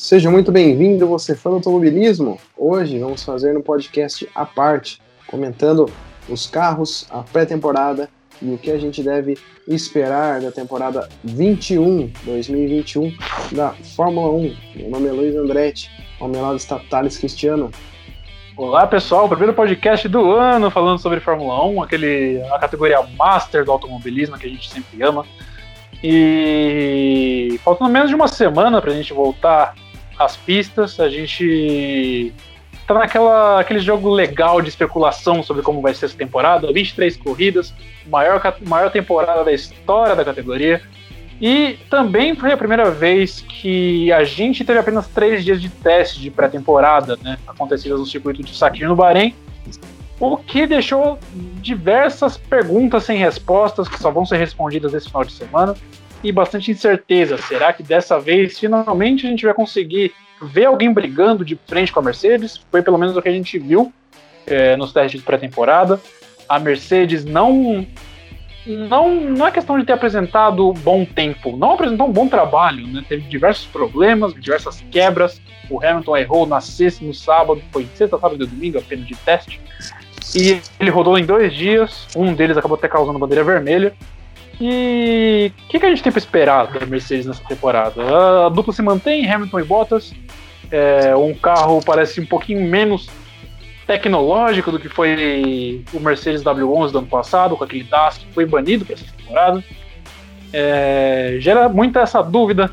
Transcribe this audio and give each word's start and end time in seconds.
Seja 0.00 0.30
muito 0.30 0.50
bem-vindo, 0.50 1.06
você 1.06 1.36
fã 1.36 1.50
do 1.50 1.56
automobilismo. 1.56 2.40
Hoje 2.56 2.98
vamos 2.98 3.22
fazer 3.22 3.54
um 3.54 3.60
podcast 3.60 4.26
à 4.34 4.46
parte, 4.46 4.98
comentando 5.26 5.92
os 6.26 6.46
carros, 6.46 7.06
a 7.10 7.22
pré-temporada 7.22 8.08
e 8.40 8.50
o 8.50 8.56
que 8.56 8.70
a 8.70 8.78
gente 8.78 9.02
deve 9.02 9.36
esperar 9.68 10.40
da 10.40 10.50
temporada 10.50 11.06
21, 11.22 12.10
2021 12.24 13.14
da 13.52 13.72
Fórmula 13.94 14.32
1. 14.32 14.56
Meu 14.76 14.90
nome 14.90 15.06
é 15.06 15.12
Luiz 15.12 15.36
Andretti, 15.36 15.90
ao 16.18 16.28
meu 16.28 16.40
lado 16.40 16.56
está 16.56 16.78
Thales 16.78 17.18
Cristiano. 17.18 17.70
Olá 18.56 18.86
pessoal, 18.86 19.28
primeiro 19.28 19.52
podcast 19.52 20.08
do 20.08 20.32
ano 20.32 20.70
falando 20.70 20.98
sobre 20.98 21.20
Fórmula 21.20 21.62
1, 21.66 21.82
aquele, 21.82 22.42
a 22.50 22.58
categoria 22.58 23.02
Master 23.18 23.66
do 23.66 23.70
automobilismo 23.70 24.38
que 24.38 24.46
a 24.46 24.50
gente 24.50 24.70
sempre 24.70 25.02
ama. 25.02 25.26
E 26.02 27.60
faltando 27.62 27.90
menos 27.90 28.08
de 28.08 28.14
uma 28.14 28.28
semana 28.28 28.80
para 28.80 28.92
a 28.92 28.94
gente 28.94 29.12
voltar 29.12 29.74
às 30.20 30.36
pistas, 30.36 31.00
a 31.00 31.08
gente 31.08 32.34
tá 32.86 32.92
naquela 32.92 33.58
aquele 33.58 33.80
jogo 33.80 34.10
legal 34.10 34.60
de 34.60 34.68
especulação 34.68 35.42
sobre 35.42 35.62
como 35.62 35.80
vai 35.80 35.94
ser 35.94 36.06
essa 36.06 36.16
temporada. 36.16 36.70
23 36.70 37.16
corridas, 37.16 37.72
maior, 38.06 38.40
maior 38.66 38.90
temporada 38.90 39.42
da 39.42 39.52
história 39.52 40.14
da 40.14 40.22
categoria. 40.22 40.82
E 41.40 41.78
também 41.88 42.36
foi 42.36 42.52
a 42.52 42.56
primeira 42.56 42.90
vez 42.90 43.40
que 43.40 44.12
a 44.12 44.22
gente 44.24 44.62
teve 44.62 44.78
apenas 44.78 45.08
três 45.08 45.42
dias 45.42 45.58
de 45.58 45.70
teste 45.70 46.20
de 46.20 46.30
pré-temporada, 46.30 47.18
né? 47.22 47.38
Acontecidas 47.46 47.98
no 47.98 48.04
circuito 48.04 48.42
de 48.42 48.54
Sakir 48.54 48.86
no 48.86 48.94
Bahrein. 48.94 49.34
O 50.18 50.36
que 50.36 50.66
deixou 50.66 51.18
diversas 51.62 52.36
perguntas 52.36 53.04
sem 53.04 53.16
respostas 53.16 53.88
que 53.88 53.98
só 53.98 54.10
vão 54.10 54.26
ser 54.26 54.36
respondidas 54.36 54.92
esse 54.92 55.06
final 55.06 55.24
de 55.24 55.32
semana 55.32 55.74
e 56.22 56.30
bastante 56.30 56.70
incerteza. 56.70 57.36
Será 57.38 57.72
que 57.72 57.82
dessa 57.82 58.18
vez 58.18 58.58
finalmente 58.58 59.26
a 59.26 59.30
gente 59.30 59.44
vai 59.44 59.54
conseguir 59.54 60.12
ver 60.42 60.66
alguém 60.66 60.92
brigando 60.92 61.44
de 61.44 61.58
frente 61.66 61.92
com 61.92 62.00
a 62.00 62.02
Mercedes? 62.02 62.60
Foi 62.70 62.82
pelo 62.82 62.98
menos 62.98 63.16
o 63.16 63.22
que 63.22 63.28
a 63.28 63.32
gente 63.32 63.58
viu 63.58 63.92
é, 64.46 64.76
nos 64.76 64.92
testes 64.92 65.20
de 65.20 65.26
pré-temporada. 65.26 66.00
A 66.48 66.58
Mercedes 66.58 67.24
não 67.24 67.86
não, 68.66 69.14
não 69.14 69.46
é 69.46 69.50
questão 69.50 69.78
de 69.78 69.86
ter 69.86 69.92
apresentado 69.92 70.72
bom 70.74 71.04
tempo, 71.04 71.56
não 71.56 71.72
apresentou 71.72 72.06
um 72.06 72.12
bom 72.12 72.28
trabalho, 72.28 72.86
né? 72.86 73.02
Teve 73.08 73.22
diversos 73.22 73.66
problemas, 73.66 74.34
diversas 74.34 74.84
quebras. 74.90 75.40
O 75.70 75.82
Hamilton 75.82 76.16
errou 76.16 76.46
na 76.46 76.60
sexta, 76.60 77.04
no 77.04 77.14
sábado, 77.14 77.62
foi 77.72 77.86
sexta, 77.94 78.18
sábado 78.18 78.44
e 78.44 78.46
domingo, 78.46 78.78
apenas 78.78 79.06
de 79.06 79.14
teste. 79.14 79.60
E 80.34 80.60
ele 80.78 80.90
rodou 80.90 81.18
em 81.18 81.24
dois 81.24 81.54
dias, 81.54 82.06
um 82.14 82.34
deles 82.34 82.56
acabou 82.56 82.76
até 82.76 82.86
causando 82.86 83.18
bandeira 83.18 83.42
vermelha. 83.42 83.94
E 84.60 85.52
o 85.58 85.68
que, 85.68 85.80
que, 85.80 85.86
a 85.86 85.88
gente 85.88 86.02
tem 86.02 86.12
para 86.12 86.18
esperar 86.18 86.66
da 86.66 86.84
Mercedes 86.84 87.24
nessa 87.24 87.42
temporada? 87.44 88.46
A 88.46 88.48
dupla 88.50 88.74
se 88.74 88.82
mantém, 88.82 89.30
Hamilton 89.30 89.60
e 89.60 89.64
Bottas. 89.64 90.12
É, 90.70 91.16
um 91.16 91.34
carro 91.34 91.80
parece 91.84 92.20
um 92.20 92.26
pouquinho 92.26 92.62
menos 92.68 93.08
tecnológico 93.86 94.70
do 94.70 94.78
que 94.78 94.88
foi 94.88 95.82
o 95.92 95.98
Mercedes 95.98 96.44
W11 96.44 96.90
do 96.90 96.98
ano 96.98 97.06
passado, 97.06 97.56
com 97.56 97.64
aquele 97.64 97.84
DAS 97.84 98.18
que 98.18 98.26
foi 98.34 98.44
banido 98.44 98.84
para 98.84 98.94
essa 98.94 99.04
temporada. 99.16 99.64
É, 100.52 101.36
gera 101.40 101.68
muita 101.68 102.00
essa 102.00 102.22
dúvida 102.22 102.70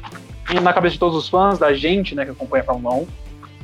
na 0.62 0.74
cabeça 0.74 0.94
de 0.94 1.00
todos 1.00 1.18
os 1.18 1.30
fãs, 1.30 1.58
da 1.58 1.74
gente 1.74 2.14
né, 2.14 2.26
que 2.26 2.32
acompanha 2.32 2.64
a 2.64 2.66
Fórmula 2.66 2.96
1, 2.96 3.08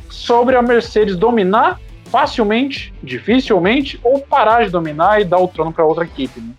sobre 0.09 0.55
a 0.55 0.61
Mercedes 0.61 1.15
dominar 1.15 1.79
facilmente, 2.05 2.93
dificilmente, 3.03 3.99
ou 4.03 4.19
parar 4.19 4.63
de 4.63 4.71
dominar 4.71 5.19
e 5.19 5.25
dar 5.25 5.39
o 5.39 5.47
trono 5.47 5.73
para 5.73 5.83
outra 5.83 6.05
equipe. 6.05 6.39
Né? 6.39 6.53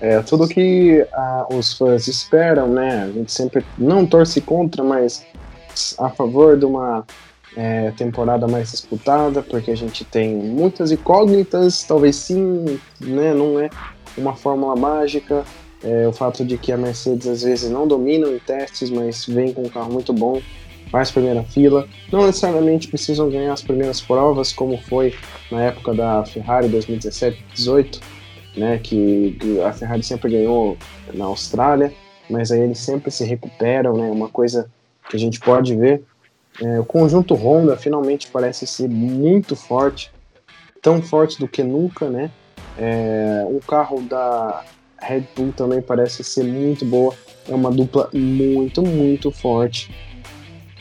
É 0.00 0.20
tudo 0.20 0.48
que 0.48 1.06
ah, 1.12 1.46
os 1.50 1.74
fãs 1.74 2.08
esperam, 2.08 2.68
né? 2.68 3.02
A 3.02 3.12
gente 3.12 3.30
sempre 3.30 3.64
não 3.76 4.06
torce 4.06 4.40
contra, 4.40 4.82
mas 4.82 5.26
a 5.98 6.08
favor 6.08 6.58
de 6.58 6.64
uma 6.64 7.04
é, 7.56 7.90
temporada 7.92 8.46
mais 8.46 8.70
disputada, 8.70 9.42
porque 9.42 9.70
a 9.70 9.76
gente 9.76 10.04
tem 10.04 10.34
muitas 10.34 10.90
incógnitas, 10.90 11.84
talvez 11.84 12.16
sim, 12.16 12.78
né, 13.00 13.34
não 13.34 13.58
é 13.58 13.68
uma 14.16 14.34
fórmula 14.34 14.76
mágica. 14.76 15.44
É, 15.82 16.06
o 16.06 16.12
fato 16.12 16.44
de 16.44 16.58
que 16.58 16.72
a 16.72 16.76
Mercedes 16.76 17.26
às 17.26 17.42
vezes 17.42 17.70
não 17.70 17.88
domina 17.88 18.28
em 18.28 18.38
testes, 18.38 18.90
mas 18.90 19.24
vem 19.24 19.52
com 19.52 19.62
um 19.62 19.68
carro 19.68 19.90
muito 19.90 20.12
bom, 20.12 20.40
faz 20.90 21.10
primeira 21.10 21.42
fila. 21.42 21.88
Não 22.12 22.26
necessariamente 22.26 22.88
precisam 22.88 23.30
ganhar 23.30 23.52
as 23.52 23.62
primeiras 23.62 23.98
provas, 23.98 24.52
como 24.52 24.76
foi 24.76 25.14
na 25.50 25.62
época 25.62 25.94
da 25.94 26.22
Ferrari 26.24 26.68
2017-18, 26.68 27.98
né, 28.56 28.78
que 28.78 29.36
a 29.64 29.72
Ferrari 29.72 30.02
sempre 30.02 30.30
ganhou 30.30 30.76
na 31.14 31.26
Austrália, 31.26 31.92
mas 32.28 32.50
aí 32.50 32.60
eles 32.60 32.78
sempre 32.78 33.10
se 33.10 33.24
recuperam, 33.24 33.96
né, 33.96 34.10
uma 34.10 34.28
coisa 34.28 34.70
que 35.08 35.16
a 35.16 35.18
gente 35.18 35.40
pode 35.40 35.74
ver 35.74 36.02
é, 36.58 36.80
o 36.80 36.84
conjunto 36.84 37.34
Honda 37.34 37.76
finalmente 37.76 38.28
parece 38.28 38.66
ser 38.66 38.88
muito 38.88 39.54
forte, 39.54 40.10
tão 40.82 41.02
forte 41.02 41.38
do 41.38 41.46
que 41.46 41.62
nunca, 41.62 42.08
né? 42.08 42.30
É, 42.78 43.46
o 43.48 43.60
carro 43.60 44.00
da 44.02 44.64
Red 45.00 45.24
Bull 45.36 45.52
também 45.52 45.80
parece 45.80 46.24
ser 46.24 46.44
muito 46.44 46.84
boa, 46.84 47.14
é 47.48 47.54
uma 47.54 47.70
dupla 47.70 48.10
muito, 48.12 48.82
muito 48.82 49.30
forte. 49.30 49.94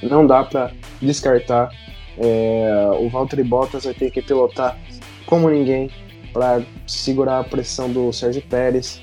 Não 0.02 0.26
dá 0.26 0.44
para 0.44 0.72
descartar. 1.02 1.70
É, 2.18 2.90
o 3.00 3.10
Valtteri 3.10 3.44
Bottas 3.44 3.86
vai 3.86 3.94
ter 3.94 4.12
que 4.12 4.22
pilotar 4.22 4.78
como 5.26 5.50
ninguém 5.50 5.90
para 6.34 6.62
segurar 6.88 7.40
a 7.40 7.44
pressão 7.44 7.92
do 7.92 8.12
Sérgio 8.14 8.42
Pérez. 8.42 9.02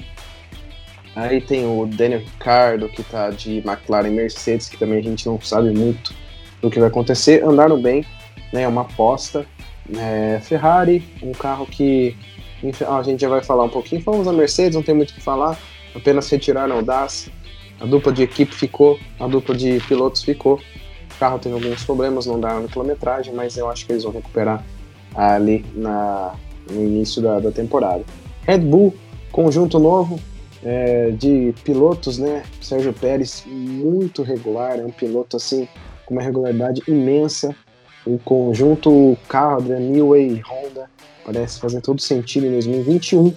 Aí 1.15 1.41
tem 1.41 1.65
o 1.65 1.87
Daniel 1.87 2.21
Ricciardo, 2.21 2.89
que 2.89 3.01
está 3.01 3.31
de 3.31 3.59
McLaren 3.67 4.11
Mercedes, 4.11 4.69
que 4.69 4.77
também 4.77 4.99
a 4.99 5.03
gente 5.03 5.27
não 5.27 5.41
sabe 5.41 5.71
muito 5.71 6.15
do 6.61 6.71
que 6.71 6.79
vai 6.79 6.89
acontecer. 6.89 7.43
Andaram 7.43 7.81
bem, 7.81 8.05
né? 8.53 8.63
É 8.63 8.69
uma 8.69 8.83
aposta. 8.83 9.47
É, 9.97 10.41
Ferrari, 10.43 11.03
um 11.23 11.33
carro 11.33 11.65
que 11.65 12.15
a 12.87 13.03
gente 13.03 13.21
já 13.21 13.29
vai 13.29 13.43
falar 13.43 13.65
um 13.65 13.69
pouquinho. 13.69 14.03
Falamos 14.03 14.27
da 14.27 14.33
Mercedes, 14.33 14.75
não 14.75 14.83
tem 14.83 14.95
muito 14.95 15.11
o 15.11 15.15
que 15.15 15.21
falar. 15.23 15.59
Apenas 15.95 16.29
retiraram 16.29 16.79
o 16.79 16.83
DAS. 16.83 17.31
A 17.81 17.87
dupla 17.87 18.13
de 18.13 18.23
equipe 18.23 18.55
ficou, 18.55 18.99
a 19.19 19.27
dupla 19.27 19.55
de 19.55 19.81
pilotos 19.89 20.23
ficou. 20.23 20.61
O 21.15 21.19
carro 21.19 21.39
teve 21.39 21.55
alguns 21.55 21.85
problemas, 21.85 22.27
não 22.27 22.39
deram 22.39 22.63
na 22.63 22.69
quilometragem, 22.69 23.35
mas 23.35 23.57
eu 23.57 23.71
acho 23.71 23.87
que 23.87 23.93
eles 23.93 24.05
vão 24.05 24.13
recuperar 24.13 24.63
ali 25.15 25.65
na, 25.75 26.35
no 26.71 26.83
início 26.83 27.23
da, 27.23 27.39
da 27.41 27.51
temporada. 27.51 28.05
Red 28.43 28.59
Bull, 28.59 28.95
conjunto 29.33 29.79
novo 29.79 30.21
é, 30.65 31.11
de 31.11 31.55
pilotos, 31.65 32.19
né? 32.19 32.43
Sérgio 32.61 32.93
Pérez, 32.93 33.45
muito 33.47 34.23
regular, 34.23 34.79
é 34.79 34.85
um 34.85 34.91
piloto 34.91 35.37
assim 35.37 35.69
com 36.05 36.15
uma 36.15 36.23
regularidade 36.23 36.83
imensa. 36.89 37.55
O 38.07 38.19
conjunto 38.19 39.17
carro 39.29 39.63
da 39.63 39.79
New 39.79 40.11
Way 40.11 40.43
Honda 40.49 40.89
parece 41.25 41.59
fazer 41.59 41.81
todo 41.81 42.01
sentido 42.01 42.47
em 42.47 42.53
2021. 42.53 43.35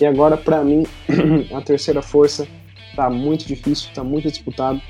E 0.00 0.06
agora, 0.06 0.36
para 0.36 0.64
mim, 0.64 0.86
a 1.54 1.60
terceira 1.60 2.00
força 2.00 2.48
está 2.90 3.10
muito 3.10 3.46
difícil, 3.46 3.88
está 3.88 4.02
muito 4.02 4.30
disputado. 4.30 4.80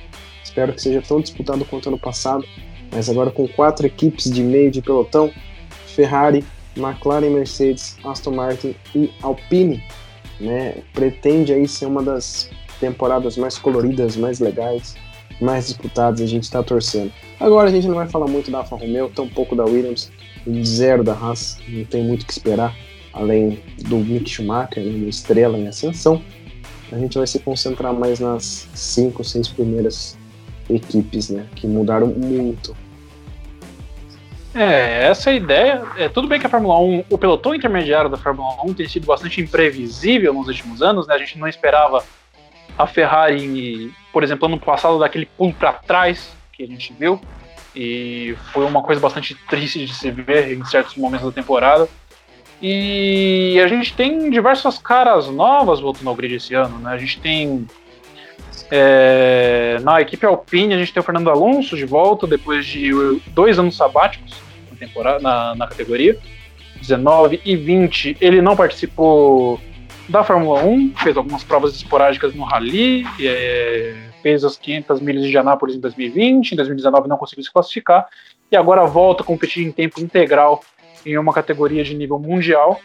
Espero 0.42 0.72
que 0.72 0.80
seja 0.80 1.02
tão 1.02 1.20
disputado 1.20 1.64
quanto 1.64 1.88
ano 1.88 1.98
passado. 1.98 2.44
Mas 2.92 3.08
agora 3.10 3.30
com 3.30 3.46
quatro 3.46 3.86
equipes 3.86 4.30
de 4.30 4.42
meio 4.42 4.70
de 4.70 4.80
pelotão: 4.80 5.30
Ferrari, 5.86 6.44
McLaren, 6.78 7.30
Mercedes, 7.30 7.96
Aston 8.04 8.32
Martin 8.32 8.74
e 8.94 9.10
Alpine. 9.22 9.82
Né? 10.40 10.82
Pretende 10.92 11.52
aí 11.52 11.66
ser 11.66 11.86
uma 11.86 12.02
das 12.02 12.50
temporadas 12.80 13.36
mais 13.36 13.58
coloridas, 13.58 14.16
mais 14.16 14.38
legais 14.38 14.94
mais 15.40 15.68
disputados 15.68 16.20
a 16.20 16.26
gente 16.26 16.44
está 16.44 16.62
torcendo. 16.62 17.12
Agora 17.38 17.68
a 17.68 17.72
gente 17.72 17.86
não 17.86 17.94
vai 17.94 18.08
falar 18.08 18.26
muito 18.26 18.50
da 18.50 18.58
Alfa 18.58 18.76
Romeo, 18.76 19.08
tampouco 19.08 19.54
da 19.54 19.64
Williams, 19.64 20.10
zero 20.62 21.04
da 21.04 21.12
Haas, 21.12 21.58
não 21.68 21.84
tem 21.84 22.04
muito 22.04 22.22
o 22.22 22.26
que 22.26 22.32
esperar, 22.32 22.74
além 23.12 23.60
do 23.88 23.96
Mick 23.98 24.28
Schumacher, 24.28 24.84
né, 24.84 24.90
uma 24.90 25.08
estrela 25.08 25.58
em 25.58 25.68
ascensão. 25.68 26.22
A 26.90 26.98
gente 26.98 27.18
vai 27.18 27.26
se 27.26 27.38
concentrar 27.38 27.92
mais 27.92 28.18
nas 28.18 28.68
cinco, 28.74 29.22
seis 29.22 29.46
primeiras 29.48 30.18
equipes, 30.68 31.28
né, 31.28 31.46
que 31.54 31.66
mudaram 31.66 32.08
muito. 32.08 32.74
É, 34.54 35.06
essa 35.06 35.32
ideia. 35.32 35.82
É, 35.96 36.08
tudo 36.08 36.26
bem 36.26 36.40
que 36.40 36.46
a 36.46 36.50
Fórmula 36.50 36.78
1, 36.78 37.04
o 37.10 37.18
pelotão 37.18 37.54
intermediário 37.54 38.10
da 38.10 38.16
Fórmula 38.16 38.56
1 38.64 38.74
tem 38.74 38.88
sido 38.88 39.06
bastante 39.06 39.40
imprevisível 39.40 40.32
nos 40.32 40.48
últimos 40.48 40.82
anos, 40.82 41.06
né? 41.06 41.14
A 41.14 41.18
gente 41.18 41.38
não 41.38 41.46
esperava 41.46 42.04
a 42.76 42.86
Ferrari, 42.86 43.92
por 44.12 44.22
exemplo, 44.22 44.46
ano 44.46 44.58
passado, 44.58 44.98
daquele 44.98 45.26
pulo 45.26 45.52
para 45.52 45.72
trás 45.72 46.32
que 46.52 46.62
a 46.62 46.66
gente 46.66 46.92
viu. 46.92 47.20
E 47.74 48.34
foi 48.52 48.64
uma 48.64 48.82
coisa 48.82 49.00
bastante 49.00 49.34
triste 49.34 49.84
de 49.84 49.94
se 49.94 50.10
ver 50.10 50.52
em 50.52 50.64
certos 50.64 50.96
momentos 50.96 51.26
da 51.26 51.32
temporada. 51.32 51.88
E 52.60 53.60
a 53.62 53.68
gente 53.68 53.94
tem 53.94 54.30
diversas 54.30 54.78
caras 54.78 55.28
novas 55.28 55.78
voltando 55.78 56.08
ao 56.08 56.16
grid 56.16 56.34
esse 56.34 56.54
ano, 56.54 56.78
né? 56.78 56.90
A 56.90 56.98
gente 56.98 57.20
tem 57.20 57.66
é, 58.70 59.78
na 59.82 60.00
equipe 60.00 60.26
Alpine 60.26 60.74
a 60.74 60.78
gente 60.78 60.92
tem 60.92 61.00
o 61.00 61.04
Fernando 61.04 61.30
Alonso 61.30 61.76
de 61.76 61.84
volta 61.84 62.26
depois 62.26 62.66
de 62.66 62.90
dois 63.28 63.58
anos 63.58 63.76
sabáticos 63.76 64.34
na, 64.70 64.76
temporada, 64.76 65.18
na, 65.20 65.54
na 65.54 65.66
categoria. 65.66 66.18
19 66.80 67.40
e 67.44 67.56
20 67.56 68.18
ele 68.20 68.40
não 68.40 68.54
participou 68.54 69.60
da 70.08 70.24
Fórmula 70.24 70.64
1, 70.64 70.94
fez 70.96 71.16
algumas 71.16 71.44
provas 71.44 71.74
esporádicas 71.74 72.34
no 72.34 72.44
Rally, 72.44 73.04
é, 73.20 73.94
fez 74.22 74.42
as 74.42 74.56
500 74.56 75.00
milhas 75.00 75.24
de 75.24 75.30
Janápolis 75.30 75.76
em 75.76 75.80
2020, 75.80 76.52
em 76.52 76.56
2019 76.56 77.08
não 77.08 77.18
conseguiu 77.18 77.44
se 77.44 77.52
classificar, 77.52 78.06
e 78.50 78.56
agora 78.56 78.86
volta 78.86 79.22
a 79.22 79.26
competir 79.26 79.66
em 79.66 79.70
tempo 79.70 80.00
integral 80.00 80.62
em 81.04 81.18
uma 81.18 81.32
categoria 81.32 81.84
de 81.84 81.94
nível 81.94 82.18
mundial. 82.18 82.80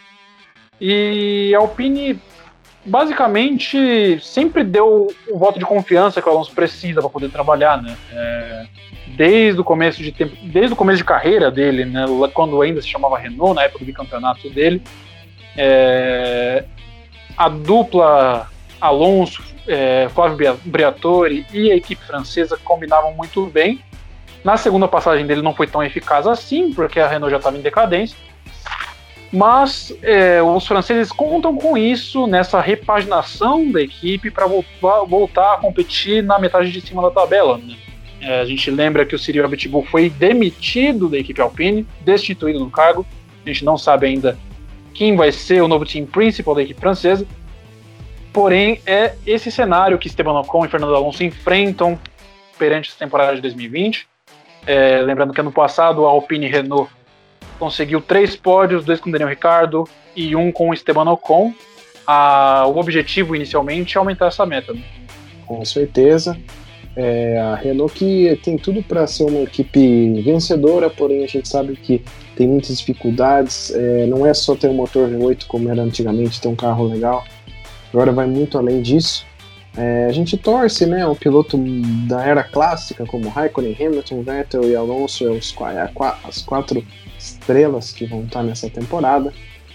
E 0.81 1.53
a 1.55 1.59
Alpine 1.59 2.19
basicamente 2.85 4.19
sempre 4.21 4.63
deu 4.63 5.07
o 5.29 5.37
voto 5.37 5.59
de 5.59 5.65
confiança 5.65 6.21
que 6.21 6.27
o 6.27 6.31
Alonso 6.31 6.53
precisa 6.53 7.01
para 7.01 7.09
poder 7.09 7.29
trabalhar, 7.29 7.81
né? 7.81 7.95
É, 8.11 8.65
desde 9.15 9.61
o 9.61 9.63
começo 9.63 10.01
de 10.01 10.11
tempo, 10.11 10.35
desde 10.43 10.73
o 10.73 10.75
começo 10.75 10.97
de 10.97 11.03
carreira 11.03 11.49
dele, 11.49 11.85
né? 11.85 12.05
Quando 12.33 12.61
ainda 12.61 12.81
se 12.81 12.87
chamava 12.87 13.17
Renault, 13.17 13.55
na 13.55 13.63
época 13.63 13.79
do 13.79 13.85
bicampeonato 13.85 14.49
dele, 14.49 14.81
é, 15.55 16.65
a 17.37 17.47
dupla 17.49 18.49
Alonso, 18.81 19.43
é, 19.67 20.09
Flávio 20.13 20.59
Briatore 20.65 21.45
e 21.53 21.71
a 21.71 21.75
equipe 21.75 22.03
francesa 22.03 22.57
combinavam 22.63 23.13
muito 23.13 23.45
bem. 23.45 23.79
Na 24.43 24.57
segunda 24.57 24.89
passagem 24.89 25.25
dele 25.25 25.41
não 25.41 25.53
foi 25.53 25.67
tão 25.67 25.81
eficaz 25.81 26.27
assim, 26.27 26.73
porque 26.73 26.99
a 26.99 27.07
Renault 27.07 27.31
já 27.31 27.37
estava 27.37 27.57
em 27.57 27.61
decadência. 27.61 28.17
Mas 29.33 29.91
é, 30.03 30.43
os 30.43 30.67
franceses 30.67 31.11
contam 31.11 31.55
com 31.57 31.75
isso 31.75 32.27
nessa 32.27 32.61
repaginação 32.61 33.71
da 33.71 33.81
equipe 33.81 34.29
para 34.29 34.45
voltar, 34.45 35.03
voltar, 35.05 35.53
a 35.55 35.57
competir 35.57 36.21
na 36.21 36.37
metade 36.37 36.71
de 36.71 36.79
cima 36.79 37.01
da 37.01 37.09
tabela. 37.09 37.57
Né? 37.57 37.75
É, 38.21 38.41
a 38.41 38.45
gente 38.45 38.69
lembra 38.69 39.07
que 39.07 39.15
o 39.15 39.19
Cyril 39.19 39.43
Abitbull 39.43 39.85
foi 39.85 40.07
demitido 40.07 41.09
da 41.09 41.17
equipe 41.17 41.41
Alpine, 41.41 41.87
destituído 42.01 42.59
do 42.59 42.69
cargo. 42.69 43.03
A 43.43 43.49
gente 43.49 43.65
não 43.65 43.75
sabe 43.75 44.05
ainda 44.05 44.37
quem 44.93 45.15
vai 45.15 45.31
ser 45.31 45.63
o 45.63 45.67
novo 45.67 45.83
team 45.83 46.05
principal 46.05 46.53
da 46.53 46.61
equipe 46.61 46.79
francesa. 46.79 47.25
Porém, 48.31 48.81
é 48.85 49.15
esse 49.25 49.51
cenário 49.51 49.97
que 49.97 50.07
Esteban 50.07 50.39
Ocon 50.41 50.65
e 50.65 50.69
Fernando 50.69 50.95
Alonso 50.95 51.23
enfrentam 51.23 51.99
perante 52.59 52.91
essa 52.91 52.99
temporada 52.99 53.35
de 53.35 53.41
2020. 53.41 54.07
É, 54.67 55.01
lembrando 55.01 55.33
que 55.33 55.41
ano 55.41 55.51
passado 55.51 56.05
a 56.05 56.09
Alpine 56.09 56.47
Renault 56.47 56.91
conseguiu 57.59 58.01
três 58.01 58.35
pódios, 58.35 58.85
dois 58.85 58.99
com 58.99 59.11
Daniel 59.11 59.29
Ricardo 59.29 59.87
e 60.15 60.35
um 60.35 60.51
com 60.51 60.73
Esteban 60.73 61.09
Ocon. 61.09 61.53
A, 62.05 62.65
o 62.67 62.77
objetivo 62.77 63.35
inicialmente 63.35 63.97
é 63.97 63.99
aumentar 63.99 64.27
essa 64.27 64.45
meta. 64.45 64.73
Né? 64.73 64.81
Com 65.45 65.63
certeza. 65.63 66.37
É, 66.95 67.39
a 67.39 67.55
Renault 67.55 67.93
que 67.95 68.39
tem 68.43 68.55
tudo 68.55 68.83
para 68.83 69.07
ser 69.07 69.23
uma 69.23 69.39
equipe 69.39 70.21
vencedora, 70.21 70.91
porém 70.91 71.23
a 71.23 71.27
gente 71.27 71.47
sabe 71.47 71.75
que 71.75 72.03
tem 72.35 72.47
muitas 72.47 72.77
dificuldades. 72.77 73.71
É, 73.73 74.05
não 74.05 74.25
é 74.25 74.33
só 74.33 74.55
ter 74.55 74.67
um 74.67 74.75
motor 74.75 75.09
V8 75.09 75.45
como 75.47 75.69
era 75.69 75.81
antigamente, 75.81 76.39
ter 76.39 76.47
um 76.47 76.55
carro 76.55 76.87
legal. 76.87 77.23
Agora 77.91 78.11
vai 78.11 78.27
muito 78.27 78.57
além 78.57 78.81
disso. 78.81 79.25
É, 79.75 80.05
a 80.05 80.11
gente 80.11 80.37
torce, 80.37 80.85
né? 80.85 81.05
O 81.05 81.15
piloto 81.15 81.57
da 82.07 82.23
era 82.25 82.43
clássica, 82.43 83.05
como 83.05 83.29
Raikkonen, 83.29 83.75
Hamilton, 83.79 84.21
Vettel 84.21 84.69
e 84.69 84.75
Alonso, 84.75 85.31
os, 85.31 85.55
as 86.23 86.41
quatro 86.41 86.85
estrelas 87.17 87.91
que 87.91 88.05
vão 88.05 88.23
estar 88.23 88.43
nessa 88.43 88.69
temporada. 88.69 89.33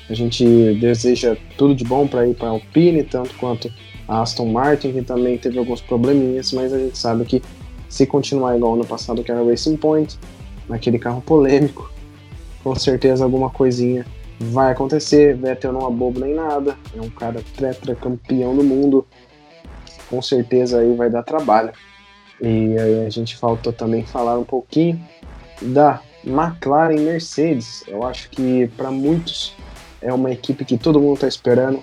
A 0.08 0.14
gente 0.14 0.44
deseja 0.80 1.36
tudo 1.56 1.74
de 1.74 1.84
bom 1.84 2.06
para 2.06 2.26
ir 2.26 2.34
para 2.34 2.48
a 2.48 2.50
Alpine, 2.52 3.02
tanto 3.02 3.34
quanto 3.36 3.70
a 4.06 4.22
Aston 4.22 4.46
Martin, 4.46 4.92
que 4.92 5.02
também 5.02 5.36
teve 5.36 5.58
alguns 5.58 5.80
probleminhas, 5.80 6.52
mas 6.52 6.72
a 6.72 6.78
gente 6.78 6.96
sabe 6.96 7.24
que 7.24 7.42
se 7.88 8.06
continuar 8.06 8.56
igual 8.56 8.76
no 8.76 8.86
passado, 8.86 9.22
que 9.22 9.30
era 9.30 9.44
Racing 9.44 9.76
Point, 9.76 10.18
naquele 10.68 10.98
carro 10.98 11.20
polêmico, 11.20 11.90
com 12.62 12.74
certeza 12.74 13.24
alguma 13.24 13.50
coisinha 13.50 14.06
vai 14.38 14.72
acontecer. 14.72 15.36
Vettel 15.36 15.72
não 15.72 15.86
é 15.86 15.90
bobo 15.90 16.20
nem 16.20 16.34
nada, 16.34 16.76
é 16.96 17.00
um 17.00 17.10
cara 17.10 17.42
tetracampeão 17.56 18.56
do 18.56 18.62
mundo, 18.62 19.06
com 20.08 20.20
certeza 20.22 20.81
aí 20.81 20.94
vai 20.94 21.10
dar 21.10 21.22
trabalho. 21.22 21.72
E 22.40 22.78
aí 22.78 23.06
a 23.06 23.10
gente 23.10 23.37
faltou 23.37 23.72
também 23.72 24.05
falar 24.05 24.38
um 24.38 24.44
pouquinho 24.44 25.00
da 25.60 26.00
McLaren 26.25 27.00
Mercedes. 27.00 27.82
Eu 27.87 28.05
acho 28.05 28.31
que 28.31 28.69
para 28.76 28.90
muitos 28.90 29.55
é 30.00 30.12
uma 30.12 30.31
equipe 30.31 30.64
que 30.64 30.78
todo 30.78 31.00
mundo 31.00 31.14
está 31.14 31.28
esperando. 31.28 31.82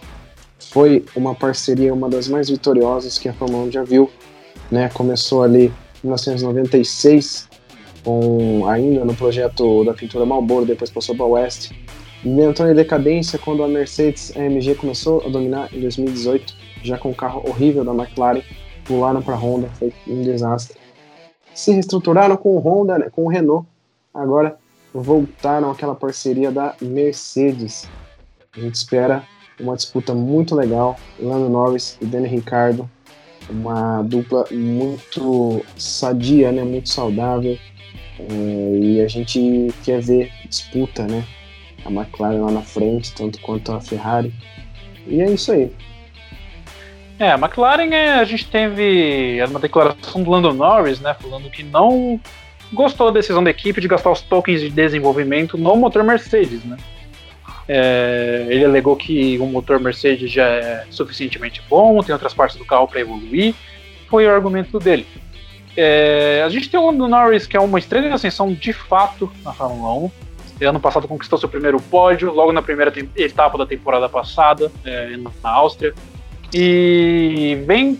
Foi 0.71 1.05
uma 1.15 1.35
parceria, 1.35 1.93
uma 1.93 2.09
das 2.09 2.27
mais 2.27 2.49
vitoriosas 2.49 3.17
que 3.17 3.29
a 3.29 3.33
Fórmula 3.33 3.65
1 3.65 3.71
já 3.71 3.83
viu. 3.83 4.09
Né? 4.71 4.89
Começou 4.89 5.43
ali 5.43 5.65
em 6.03 6.07
1996, 6.07 7.49
com, 8.03 8.65
ainda 8.67 9.03
no 9.05 9.15
projeto 9.15 9.83
da 9.83 9.93
pintura 9.93 10.25
Marlboro, 10.25 10.65
depois 10.65 10.89
passou 10.89 11.15
para 11.15 11.25
a 11.25 11.29
West. 11.29 11.71
E 12.23 12.41
entrou 12.41 12.69
em 12.69 12.73
decadência 12.73 13.37
quando 13.37 13.63
a 13.63 13.67
Mercedes 13.67 14.35
AMG 14.35 14.75
começou 14.75 15.23
a 15.25 15.29
dominar 15.29 15.69
em 15.73 15.81
2018, 15.81 16.55
já 16.85 16.97
com 16.97 17.09
o 17.09 17.15
carro 17.15 17.43
horrível 17.47 17.83
da 17.83 17.93
McLaren, 17.93 18.41
pularam 18.85 19.21
para 19.21 19.33
a 19.33 19.37
Honda, 19.37 19.69
foi 19.79 19.93
um 20.07 20.21
desastre. 20.21 20.77
Se 21.53 21.71
reestruturaram 21.71 22.37
com 22.37 22.55
o 22.55 22.59
Honda, 22.59 22.99
né, 22.99 23.09
com 23.09 23.25
o 23.25 23.27
Renault, 23.27 23.67
agora 24.13 24.57
voltaram 24.93 25.71
aquela 25.71 25.95
parceria 25.95 26.51
da 26.51 26.75
Mercedes. 26.81 27.89
A 28.55 28.59
gente 28.59 28.75
espera 28.75 29.23
uma 29.59 29.75
disputa 29.75 30.13
muito 30.13 30.55
legal, 30.55 30.97
Lando 31.19 31.49
Norris 31.49 31.97
e 32.01 32.05
Danny 32.05 32.27
Ricardo, 32.27 32.89
uma 33.49 34.01
dupla 34.01 34.45
muito 34.51 35.63
sadia, 35.77 36.51
né, 36.51 36.63
muito 36.63 36.89
saudável, 36.89 37.57
é, 38.19 38.77
e 38.79 39.01
a 39.01 39.07
gente 39.07 39.73
quer 39.83 40.01
ver 40.01 40.31
disputa, 40.49 41.05
né, 41.07 41.23
a 41.85 41.89
McLaren 41.89 42.45
lá 42.45 42.51
na 42.51 42.61
frente, 42.61 43.13
tanto 43.13 43.39
quanto 43.41 43.71
a 43.71 43.81
Ferrari, 43.81 44.33
e 45.07 45.21
é 45.21 45.31
isso 45.31 45.51
aí. 45.51 45.71
É, 47.17 47.31
a 47.31 47.35
McLaren, 47.35 47.93
é, 47.93 48.13
a 48.15 48.23
gente 48.25 48.45
teve 48.47 49.39
uma 49.49 49.59
declaração 49.59 50.21
do 50.21 50.29
Lando 50.29 50.53
Norris, 50.53 50.99
né, 50.99 51.15
falando 51.19 51.49
que 51.49 51.63
não 51.63 52.19
gostou 52.73 53.07
da 53.07 53.19
decisão 53.19 53.43
da 53.43 53.49
equipe 53.49 53.79
de 53.79 53.87
gastar 53.87 54.11
os 54.11 54.21
tokens 54.21 54.59
de 54.59 54.69
desenvolvimento 54.69 55.57
no 55.57 55.75
motor 55.75 56.03
Mercedes, 56.03 56.63
né? 56.65 56.77
É, 57.67 58.45
ele 58.49 58.65
alegou 58.65 58.95
que 58.95 59.39
o 59.39 59.45
motor 59.45 59.79
Mercedes 59.79 60.29
já 60.29 60.45
é 60.45 60.85
suficientemente 60.89 61.63
bom, 61.69 62.01
tem 62.03 62.13
outras 62.13 62.33
partes 62.33 62.57
do 62.57 62.65
carro 62.65 62.87
para 62.87 62.99
evoluir. 62.99 63.55
Foi 64.07 64.25
o 64.27 64.31
argumento 64.31 64.77
dele. 64.77 65.07
É, 65.75 66.43
a 66.45 66.49
gente 66.49 66.69
tem 66.69 66.79
o 66.79 66.85
Lando 66.85 67.07
Norris, 67.07 67.47
que 67.47 67.57
é 67.57 67.59
uma 67.59 67.79
estrela 67.79 68.07
de 68.07 68.13
ascensão 68.13 68.53
de 68.53 68.71
fato 68.71 69.31
na 69.43 69.51
Fórmula 69.51 69.93
1. 70.05 70.11
Ele, 70.59 70.69
ano 70.69 70.79
passado 70.79 71.07
conquistou 71.07 71.37
seu 71.37 71.49
primeiro 71.49 71.81
pódio, 71.81 72.31
logo 72.31 72.51
na 72.51 72.61
primeira 72.61 72.93
etapa 73.15 73.57
da 73.57 73.65
temporada 73.65 74.07
passada, 74.07 74.71
é, 74.85 75.17
na 75.17 75.49
Áustria. 75.49 75.93
E 76.53 77.63
vem. 77.65 77.99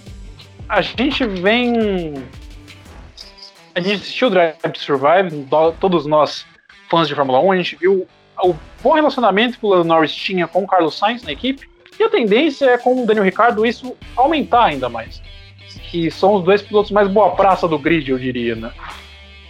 A 0.68 0.82
gente 0.82 1.26
vem 1.26 2.14
a 3.76 3.82
gente 3.82 3.96
assistiu 3.96 4.30
Drive 4.30 4.56
to 4.72 4.80
Survive, 4.80 5.46
todos 5.82 6.06
nós 6.06 6.46
fãs 6.90 7.10
de 7.10 7.14
Fórmula 7.14 7.42
1, 7.42 7.52
a 7.52 7.58
gente 7.58 7.76
viu 7.76 8.08
o 8.42 8.56
bom 8.82 8.94
relacionamento 8.94 9.60
que 9.60 9.66
o 9.66 9.70
Lando 9.70 9.84
Norris 9.84 10.16
tinha 10.16 10.48
com 10.48 10.64
o 10.64 10.68
Carlos 10.68 10.98
Sainz 10.98 11.24
na 11.24 11.34
equipe, 11.34 11.68
e 12.00 12.04
a 12.04 12.10
tendência 12.10 12.68
é 12.68 12.78
com 12.78 13.04
o 13.04 13.06
Daniel 13.06 13.26
Ricciardo 13.26 13.66
isso 13.66 13.94
aumentar 14.16 14.64
ainda 14.64 14.88
mais. 14.88 15.22
Que 15.92 16.10
são 16.10 16.36
os 16.36 16.44
dois 16.46 16.62
pilotos 16.62 16.90
mais 16.90 17.10
boa 17.10 17.32
praça 17.32 17.68
do 17.68 17.78
grid, 17.78 18.10
eu 18.10 18.18
diria, 18.18 18.56
né? 18.56 18.72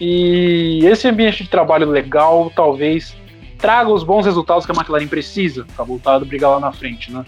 E 0.00 0.84
esse 0.84 1.06
ambiente 1.06 1.44
de 1.44 1.48
trabalho 1.48 1.88
legal 1.88 2.50
talvez 2.54 3.16
traga 3.58 3.90
os 3.90 4.02
bons 4.02 4.26
resultados 4.26 4.66
que 4.66 4.72
a 4.72 4.74
McLaren 4.74 5.06
precisa 5.06 5.64
para 5.76 5.84
voltar 5.84 6.16
a 6.16 6.18
brigar 6.18 6.50
lá 6.50 6.58
na 6.58 6.72
frente, 6.72 7.12
né? 7.12 7.24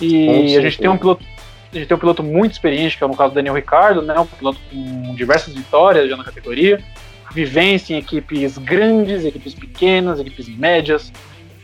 E 0.00 0.56
a 0.56 0.60
gente 0.60 0.78
tem 0.78 0.90
um 0.90 0.98
piloto 0.98 1.24
a 1.72 1.78
gente 1.78 1.88
tem 1.88 1.96
um 1.96 2.00
piloto 2.00 2.22
muito 2.22 2.52
experiente, 2.52 2.96
que 2.96 3.04
é 3.04 3.06
no 3.06 3.16
caso 3.16 3.32
do 3.32 3.34
Daniel 3.34 3.54
Ricardo, 3.54 4.02
né? 4.02 4.18
Um 4.18 4.26
piloto 4.26 4.58
com 4.70 5.14
diversas 5.14 5.54
vitórias 5.54 6.08
já 6.08 6.16
na 6.16 6.24
categoria, 6.24 6.80
vivência 7.32 7.94
em 7.94 7.98
equipes 7.98 8.56
grandes, 8.58 9.24
equipes 9.24 9.54
pequenas, 9.54 10.18
equipes 10.18 10.48
médias, 10.48 11.12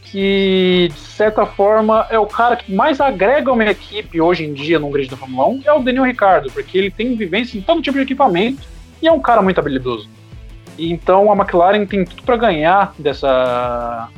que 0.03 0.91
de 0.93 1.01
certa 1.01 1.47
forma 1.47 2.07
é 2.11 2.19
o 2.19 2.27
cara 2.27 2.57
que 2.57 2.73
mais 2.75 3.01
agrega 3.01 3.53
uma 3.53 3.65
equipe 3.65 4.21
hoje 4.21 4.45
em 4.45 4.53
dia 4.53 4.79
num 4.79 4.91
grid 4.91 5.09
da 5.09 5.17
Fórmula 5.17 5.49
1, 5.49 5.63
é 5.65 5.73
o 5.73 5.81
Daniel 5.81 6.05
Ricardo, 6.05 6.51
porque 6.53 6.77
ele 6.77 6.91
tem 6.91 7.17
vivência 7.17 7.57
em 7.57 7.63
todo 7.63 7.81
tipo 7.81 7.97
de 7.97 8.05
equipamento 8.05 8.63
e 9.01 9.09
é 9.09 9.13
um 9.13 9.21
cara 9.21 9.41
muito 9.41 9.59
habilidoso. 9.59 10.11
Então 10.79 11.33
a 11.33 11.37
McLaren 11.37 11.87
tem 11.87 12.05
tudo 12.05 12.23
para 12.23 12.37
ganhar 12.37 12.95
dessa 12.99 14.09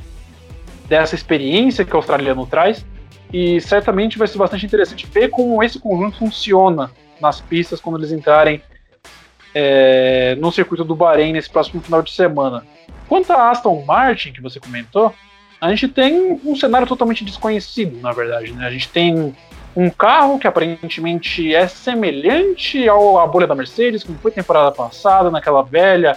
dessa 0.88 1.14
experiência 1.14 1.84
que 1.84 1.92
o 1.94 1.96
australiano 1.96 2.46
traz 2.46 2.84
e 3.34 3.60
certamente 3.60 4.16
vai 4.16 4.28
ser 4.28 4.38
bastante 4.38 4.64
interessante 4.64 5.08
ver 5.12 5.28
como 5.28 5.60
esse 5.60 5.80
conjunto 5.80 6.18
funciona 6.18 6.92
nas 7.20 7.40
pistas 7.40 7.80
quando 7.80 7.98
eles 7.98 8.12
entrarem 8.12 8.62
é, 9.52 10.36
no 10.38 10.52
circuito 10.52 10.84
do 10.84 10.94
Bahrein 10.94 11.32
nesse 11.32 11.50
próximo 11.50 11.82
final 11.82 12.00
de 12.00 12.12
semana. 12.12 12.64
Quanto 13.08 13.32
a 13.32 13.50
Aston 13.50 13.84
Martin, 13.84 14.32
que 14.32 14.40
você 14.40 14.60
comentou, 14.60 15.12
a 15.60 15.68
gente 15.70 15.88
tem 15.88 16.40
um 16.44 16.54
cenário 16.54 16.86
totalmente 16.86 17.24
desconhecido, 17.24 18.00
na 18.00 18.12
verdade. 18.12 18.52
Né? 18.52 18.68
A 18.68 18.70
gente 18.70 18.88
tem 18.88 19.34
um 19.74 19.90
carro 19.90 20.38
que 20.38 20.46
aparentemente 20.46 21.52
é 21.52 21.66
semelhante 21.66 22.88
ao, 22.88 23.18
à 23.18 23.26
bolha 23.26 23.48
da 23.48 23.54
Mercedes, 23.56 24.04
como 24.04 24.16
foi 24.16 24.30
temporada 24.30 24.70
passada, 24.70 25.28
naquela 25.28 25.64
velha 25.64 26.16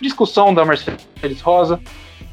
discussão 0.00 0.54
da 0.54 0.64
Mercedes 0.64 1.40
Rosa. 1.42 1.80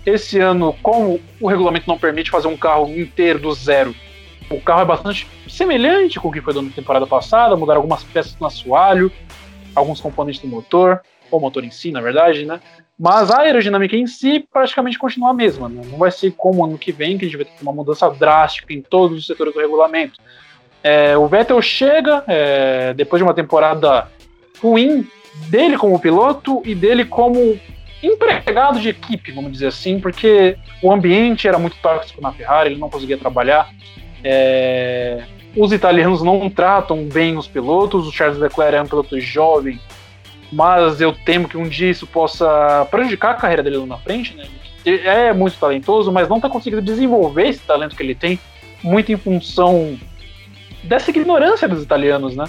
Esse 0.06 0.40
ano, 0.40 0.76
como 0.84 1.20
o 1.42 1.48
regulamento 1.48 1.88
não 1.88 1.98
permite 1.98 2.30
fazer 2.30 2.48
um 2.48 2.56
carro 2.56 2.88
inteiro 2.90 3.40
do 3.40 3.52
zero, 3.54 3.96
o 4.50 4.60
carro 4.62 4.82
é 4.82 4.86
bastante 4.86 5.28
semelhante 5.48 6.20
com 6.20 6.28
o 6.28 6.32
que 6.32 6.42
foi 6.42 6.54
da 6.54 6.62
temporada 6.74 7.06
passada, 7.06 7.56
mudaram 7.56 7.80
algumas 7.80 8.04
peças 8.04 8.36
no 8.40 8.48
assoalho. 8.48 9.12
alguns 9.76 10.02
componentes 10.02 10.42
do 10.42 10.48
motor, 10.48 11.02
ou 11.32 11.40
motor 11.40 11.64
em 11.64 11.72
si, 11.72 11.92
na 11.92 12.02
verdade, 12.02 12.46
né? 12.46 12.60
Mas 13.00 13.32
a 13.32 13.42
aerodinâmica 13.42 13.96
em 13.96 14.08
si 14.08 14.46
praticamente 14.52 15.00
continua 15.00 15.30
a 15.30 15.34
mesma. 15.34 15.70
Né? 15.70 15.82
Não 15.86 15.98
vai 15.98 16.12
ser 16.12 16.32
como 16.32 16.66
ano 16.66 16.78
que 16.78 16.92
vem, 16.92 17.18
que 17.18 17.26
a 17.26 17.28
gente 17.28 17.38
vai 17.38 17.46
ter 17.46 17.62
uma 17.62 17.72
mudança 17.72 18.10
drástica 18.10 18.74
em 18.74 18.82
todos 18.82 19.18
os 19.18 19.26
setores 19.26 19.54
do 19.54 19.60
regulamento. 19.60 20.20
É, 20.84 21.18
o 21.18 21.28
Vettel 21.28 21.62
chega 21.62 22.24
é, 22.28 22.94
depois 22.94 23.20
de 23.20 23.24
uma 23.24 23.34
temporada 23.34 24.10
ruim 24.62 25.08
dele 25.48 25.78
como 25.78 26.00
piloto 26.00 26.62
e 26.66 26.76
dele 26.76 27.06
como 27.06 27.58
empregado 28.02 28.80
de 28.80 28.90
equipe, 28.90 29.32
vamos 29.32 29.52
dizer 29.52 29.68
assim, 29.68 30.00
porque 30.00 30.58
o 30.82 30.92
ambiente 30.92 31.48
era 31.48 31.60
muito 31.60 31.78
tóxico 31.82 32.22
na 32.22 32.32
Ferrari, 32.32 32.72
ele 32.72 32.80
não 32.80 32.90
conseguia 32.90 33.18
trabalhar. 33.18 33.70
É, 34.24 35.24
os 35.56 35.72
italianos 35.72 36.22
não 36.22 36.50
tratam 36.50 37.06
bem 37.06 37.38
os 37.38 37.48
pilotos, 37.48 38.08
o 38.08 38.12
Charles 38.12 38.38
Leclerc 38.38 38.76
é 38.76 38.82
um 38.82 38.88
piloto 38.88 39.20
jovem, 39.20 39.80
mas 40.52 41.02
eu 41.02 41.14
temo 41.14 41.48
que 41.48 41.58
um 41.58 41.68
dia 41.68 41.90
isso 41.90 42.08
possa 42.08 42.88
prejudicar 42.90 43.32
a 43.32 43.36
carreira 43.36 43.64
dele 43.64 43.86
na 43.86 43.98
frente, 43.98 44.36
né? 44.36 44.46
Ele 44.86 45.06
é 45.08 45.34
muito 45.34 45.58
talentoso, 45.58 46.12
mas 46.12 46.30
não 46.30 46.38
está 46.38 46.50
conseguindo 46.50 46.82
desenvolver 46.82 47.50
esse 47.50 47.60
talento 47.60 47.96
que 47.96 48.04
ele 48.04 48.16
tem, 48.16 48.40
muito 48.84 49.12
em 49.12 49.18
função 49.18 49.98
dessa 50.84 51.10
ignorância 51.10 51.68
dos 51.68 51.84
italianos, 51.84 52.36
né? 52.36 52.46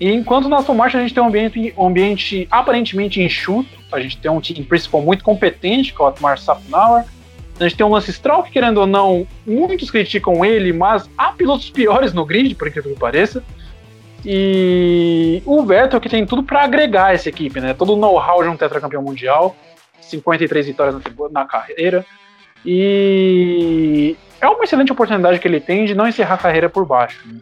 E 0.00 0.10
enquanto 0.10 0.48
na 0.48 0.56
Aston 0.56 0.74
Martin 0.74 0.96
a 0.96 1.00
gente 1.00 1.14
tem 1.14 1.22
um 1.22 1.26
ambiente, 1.28 1.74
um 1.76 1.86
ambiente 1.86 2.48
aparentemente 2.50 3.22
enxuto, 3.22 3.70
a 3.92 4.00
gente 4.00 4.16
tem 4.18 4.30
um 4.30 4.40
time 4.40 4.64
principal 4.64 5.02
muito 5.02 5.22
competente, 5.22 5.94
que 5.94 6.00
é 6.00 6.04
o 6.04 6.08
Otmar 6.08 6.38
Safnauer, 6.38 7.04
a 7.64 7.68
gente 7.68 7.76
tem 7.76 7.86
um 7.86 7.90
Lance 7.90 8.12
Stroll 8.12 8.42
que, 8.42 8.50
querendo 8.50 8.78
ou 8.78 8.86
não, 8.86 9.26
muitos 9.46 9.90
criticam 9.90 10.44
ele, 10.44 10.72
mas 10.72 11.08
há 11.16 11.32
pilotos 11.32 11.70
piores 11.70 12.12
no 12.12 12.24
grid, 12.24 12.54
por 12.54 12.68
incrível 12.68 12.92
que 12.92 12.98
pareça. 12.98 13.42
E 14.24 15.42
o 15.44 15.62
Vettel 15.64 16.00
que 16.00 16.08
tem 16.08 16.24
tudo 16.24 16.42
para 16.42 16.62
agregar 16.62 17.14
essa 17.14 17.28
equipe, 17.28 17.60
né? 17.60 17.74
Todo 17.74 17.94
o 17.94 17.96
know-how 17.96 18.42
de 18.42 18.48
um 18.48 18.56
tetracampeão 18.56 19.02
mundial, 19.02 19.56
53 20.00 20.66
vitórias 20.66 20.94
na, 20.94 21.28
na, 21.30 21.44
carreira. 21.46 22.06
E 22.64 24.16
é 24.40 24.46
uma 24.46 24.62
excelente 24.62 24.92
oportunidade 24.92 25.40
que 25.40 25.48
ele 25.48 25.60
tem 25.60 25.84
de 25.84 25.94
não 25.94 26.06
encerrar 26.06 26.34
a 26.34 26.38
carreira 26.38 26.68
por 26.68 26.86
baixo. 26.86 27.20
Né? 27.26 27.40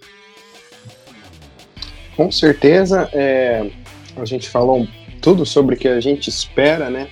Com 2.16 2.30
certeza, 2.32 3.10
é, 3.12 3.70
a 4.16 4.24
gente 4.24 4.48
falou 4.48 4.86
tudo 5.20 5.44
sobre 5.44 5.74
o 5.74 5.78
que 5.78 5.88
a 5.88 6.00
gente 6.00 6.28
espera, 6.28 6.88
né? 6.88 7.08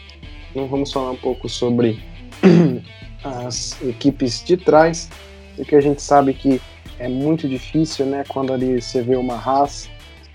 Então 0.51 0.67
vamos 0.67 0.91
falar 0.91 1.11
um 1.11 1.17
pouco 1.17 1.49
sobre 1.49 2.03
as 3.25 3.81
equipes 3.83 4.43
de 4.45 4.57
trás, 4.57 5.09
porque 5.57 5.75
a 5.75 5.81
gente 5.81 6.01
sabe 6.03 6.35
que 6.35 6.61
é 6.99 7.09
muito 7.09 7.49
difícil, 7.49 8.07
né? 8.07 8.25
Quando 8.29 8.53
ali 8.53 8.81
você 8.81 9.03
vê 9.03 9.17
uma 9.17 9.35
Haas, 9.35 9.89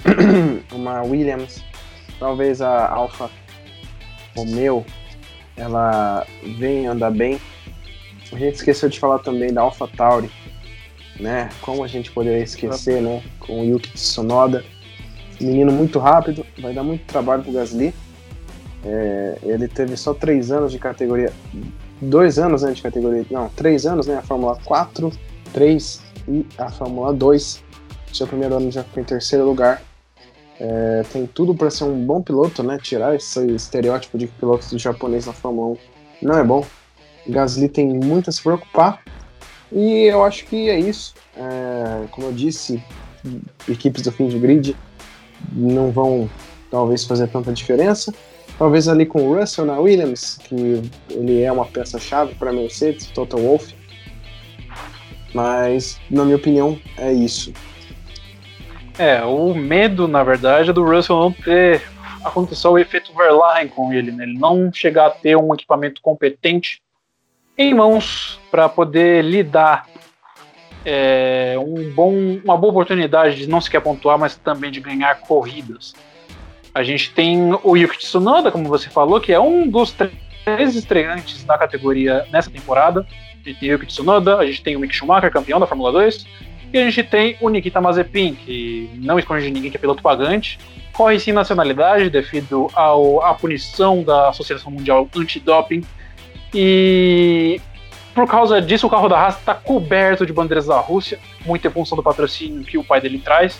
uma 0.71 1.01
Williams, 1.03 1.63
talvez 2.19 2.61
a 2.61 2.89
Alfa 2.89 3.29
Romeo, 4.35 4.85
ela 5.55 6.25
vem 6.57 6.87
andar 6.87 7.11
bem. 7.11 7.39
A 8.31 8.37
gente 8.37 8.55
esqueceu 8.55 8.89
de 8.89 8.99
falar 8.99 9.19
também 9.19 9.53
da 9.53 9.61
Alfa 9.61 9.87
Tauri, 9.87 10.29
né? 11.19 11.49
Como 11.61 11.83
a 11.83 11.87
gente 11.87 12.11
poderia 12.11 12.43
esquecer, 12.43 13.01
né? 13.01 13.21
Com 13.39 13.61
o 13.61 13.65
Yuki 13.65 13.91
Tsunoda, 13.91 14.63
menino 15.39 15.71
muito 15.71 15.99
rápido, 15.99 16.45
vai 16.59 16.73
dar 16.73 16.83
muito 16.83 17.05
trabalho 17.05 17.43
pro 17.43 17.51
Gasly. 17.51 17.93
É, 18.85 19.37
ele 19.43 19.67
teve 19.67 19.95
só 19.95 20.13
três 20.13 20.51
anos 20.51 20.71
de 20.71 20.79
categoria, 20.79 21.31
dois 22.03 22.37
anos 22.37 22.61
né, 22.61 22.71
de 22.71 22.81
categoria, 22.81 23.25
não, 23.31 23.49
três 23.49 23.85
anos, 23.85 24.07
né? 24.07 24.17
A 24.17 24.21
Fórmula 24.21 24.57
4, 24.63 25.11
3 25.53 26.01
e 26.27 26.45
a 26.57 26.69
Fórmula 26.69 27.13
2. 27.13 27.63
Seu 28.13 28.27
primeiro 28.27 28.55
ano 28.55 28.71
já 28.71 28.83
ficou 28.83 29.01
em 29.01 29.05
terceiro 29.05 29.45
lugar. 29.45 29.81
É, 30.59 31.03
tem 31.11 31.25
tudo 31.25 31.55
para 31.55 31.69
ser 31.69 31.83
um 31.83 32.05
bom 32.05 32.21
piloto, 32.21 32.61
né? 32.63 32.77
Tirar 32.81 33.15
esse 33.15 33.45
estereótipo 33.51 34.17
de 34.17 34.27
pilotos 34.27 34.69
do 34.69 34.77
japonês 34.77 35.25
na 35.25 35.33
Fórmula 35.33 35.69
1 35.69 35.77
não 36.21 36.37
é 36.37 36.43
bom. 36.43 36.65
Gasly 37.27 37.69
tem 37.69 37.87
muito 37.87 38.29
a 38.29 38.33
se 38.33 38.41
preocupar. 38.41 39.01
E 39.71 40.03
eu 40.03 40.23
acho 40.23 40.45
que 40.45 40.69
é 40.69 40.79
isso. 40.79 41.15
É, 41.35 42.05
como 42.11 42.27
eu 42.27 42.33
disse, 42.33 42.83
equipes 43.67 44.03
do 44.03 44.11
fim 44.11 44.27
de 44.27 44.37
grid 44.37 44.75
não 45.51 45.91
vão 45.91 46.29
talvez 46.69 47.03
fazer 47.03 47.27
tanta 47.27 47.51
diferença. 47.51 48.13
Talvez 48.57 48.87
ali 48.87 49.05
com 49.05 49.27
o 49.27 49.39
Russell 49.39 49.65
na 49.65 49.79
Williams, 49.79 50.39
que 50.43 50.81
ele 51.09 51.41
é 51.41 51.51
uma 51.51 51.65
peça-chave 51.65 52.35
para 52.35 52.51
a 52.51 52.53
Mercedes, 52.53 53.07
Total 53.07 53.39
Wolff, 53.39 53.75
mas, 55.33 55.99
na 56.09 56.23
minha 56.23 56.35
opinião, 56.35 56.79
é 56.97 57.11
isso. 57.11 57.51
É, 58.97 59.23
o 59.23 59.53
medo, 59.55 60.07
na 60.07 60.23
verdade, 60.23 60.69
é 60.69 60.73
do 60.73 60.83
Russell 60.83 61.19
não 61.19 61.31
ter 61.31 61.81
acontecido 62.23 62.71
o 62.71 62.77
efeito 62.77 63.13
Verlaine 63.13 63.69
com 63.69 63.91
ele, 63.91 64.11
né? 64.11 64.23
Ele 64.23 64.37
não 64.37 64.71
chegar 64.71 65.07
a 65.07 65.09
ter 65.09 65.35
um 65.35 65.53
equipamento 65.53 66.01
competente 66.01 66.81
em 67.57 67.73
mãos 67.73 68.39
para 68.51 68.69
poder 68.69 69.23
lidar 69.23 69.87
é, 70.85 71.55
um 71.57 71.91
bom, 71.91 72.13
uma 72.43 72.57
boa 72.57 72.71
oportunidade 72.71 73.37
de 73.37 73.47
não 73.47 73.59
sequer 73.59 73.81
pontuar, 73.81 74.17
mas 74.17 74.35
também 74.35 74.71
de 74.71 74.79
ganhar 74.79 75.21
corridas. 75.21 75.95
A 76.73 76.81
gente 76.81 77.11
tem 77.11 77.37
o 77.63 77.77
Yuki 77.77 77.99
Tsunoda, 77.99 78.51
como 78.51 78.67
você 78.67 78.89
falou, 78.89 79.21
que 79.21 79.31
é 79.31 79.39
um 79.39 79.67
dos 79.67 79.91
três 79.91 80.75
estreantes 80.75 81.43
da 81.43 81.57
categoria 81.57 82.25
nessa 82.31 82.49
temporada. 82.49 83.05
A 83.45 83.49
gente 83.49 83.59
tem 83.59 83.69
o 83.69 83.73
Yuki 83.73 83.85
Tsunoda, 83.85 84.37
a 84.37 84.45
gente 84.45 84.63
tem 84.63 84.75
o 84.75 84.79
Mick 84.79 84.95
Schumacher, 84.95 85.31
campeão 85.31 85.59
da 85.59 85.67
Fórmula 85.67 85.91
2, 85.91 86.25
e 86.73 86.79
a 86.79 86.89
gente 86.89 87.03
tem 87.03 87.37
o 87.39 87.49
Nikita 87.49 87.79
Mazepin, 87.79 88.33
que 88.33 88.89
não 88.95 89.19
esconde 89.19 89.45
de 89.45 89.51
ninguém 89.51 89.69
que 89.69 89.77
é 89.77 89.79
piloto 89.79 90.01
pagante, 90.01 90.57
corre 90.91 91.19
sem 91.19 91.31
nacionalidade 91.31 92.09
devido 92.09 92.67
ao, 92.73 93.23
à 93.23 93.33
punição 93.35 94.01
da 94.01 94.29
Associação 94.29 94.71
Mundial 94.71 95.07
Antidoping, 95.15 95.83
e 96.53 97.61
por 98.15 98.27
causa 98.27 98.59
disso 98.59 98.87
o 98.87 98.89
carro 98.89 99.07
da 99.07 99.19
Haas 99.19 99.37
está 99.37 99.53
coberto 99.53 100.25
de 100.25 100.33
bandeiras 100.33 100.65
da 100.65 100.79
Rússia, 100.79 101.19
muito 101.45 101.67
em 101.67 101.71
função 101.71 101.95
do 101.95 102.03
patrocínio 102.03 102.63
que 102.63 102.77
o 102.77 102.83
pai 102.83 102.99
dele 103.01 103.19
traz. 103.19 103.59